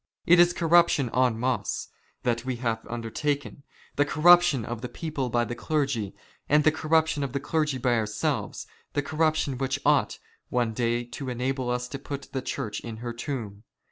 [0.25, 1.89] "It is corruption en masse
[2.23, 3.61] that we have undertaken;
[3.97, 6.15] the" corruption of the people by the clergy,
[6.49, 10.17] and the corruption of" the clergy by ourselves: the corruption which ought,
[10.49, 13.61] one day," to enable us to put the Church in her tomb.